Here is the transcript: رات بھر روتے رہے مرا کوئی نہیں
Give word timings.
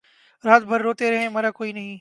رات 0.43 0.61
بھر 0.61 0.81
روتے 0.81 1.11
رہے 1.11 1.29
مرا 1.29 1.51
کوئی 1.51 1.71
نہیں 1.71 1.89